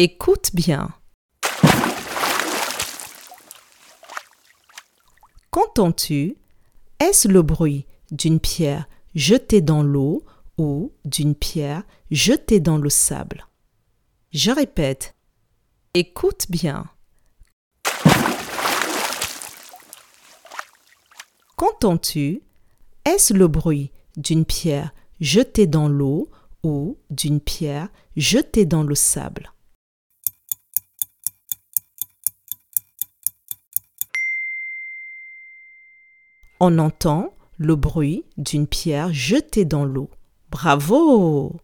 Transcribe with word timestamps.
Écoute 0.00 0.50
bien. 0.54 0.90
Qu'entends-tu? 5.50 6.36
Est-ce 7.00 7.26
le 7.26 7.42
bruit 7.42 7.84
d'une 8.12 8.38
pierre 8.38 8.88
jetée 9.16 9.60
dans 9.60 9.82
l'eau 9.82 10.24
ou 10.56 10.92
d'une 11.04 11.34
pierre 11.34 11.82
jetée 12.12 12.60
dans 12.60 12.78
le 12.78 12.90
sable? 12.90 13.48
Je 14.30 14.52
répète. 14.52 15.16
Écoute 15.94 16.46
bien. 16.48 16.86
Qu'entends-tu? 21.56 22.42
Est-ce 23.04 23.34
le 23.34 23.48
bruit 23.48 23.90
d'une 24.16 24.44
pierre 24.44 24.94
jetée 25.18 25.66
dans 25.66 25.88
l'eau 25.88 26.30
ou 26.62 26.98
d'une 27.10 27.40
pierre 27.40 27.88
jetée 28.16 28.64
dans 28.64 28.84
le 28.84 28.94
sable? 28.94 29.52
On 36.60 36.78
entend 36.78 37.34
le 37.56 37.76
bruit 37.76 38.24
d'une 38.36 38.66
pierre 38.66 39.12
jetée 39.12 39.64
dans 39.64 39.84
l'eau. 39.84 40.10
Bravo 40.50 41.56